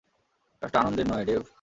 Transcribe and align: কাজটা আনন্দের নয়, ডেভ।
কাজটা 0.61 0.77
আনন্দের 0.79 1.05
নয়, 1.07 1.25
ডেভ। 1.25 1.41